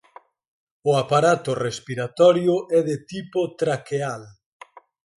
O 0.89 0.91
aparato 1.03 1.51
respiratorio 1.67 2.55
é 2.77 2.79
de 2.89 2.97
tipo 3.11 3.39
traqueal. 3.59 4.23